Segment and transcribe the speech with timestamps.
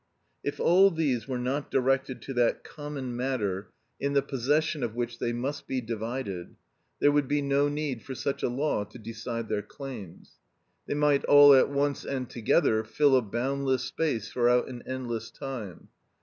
[0.43, 3.67] If all these were not directed to that common matter
[3.99, 6.55] in the possession of which they must be divided,
[6.99, 10.39] there would be no need for such a law to decide their claims.
[10.87, 15.89] They might all at once and together fill a boundless space throughout an endless time.